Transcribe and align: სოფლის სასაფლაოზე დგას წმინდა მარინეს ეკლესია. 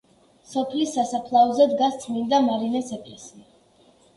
სოფლის 0.53 0.95
სასაფლაოზე 0.99 1.67
დგას 1.73 1.99
წმინდა 2.07 2.41
მარინეს 2.49 2.91
ეკლესია. 2.99 3.51